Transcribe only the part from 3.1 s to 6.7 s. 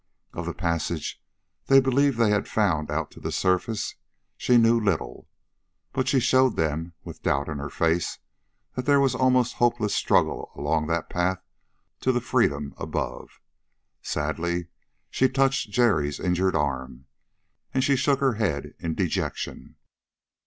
to the surface, she knew little. But she showed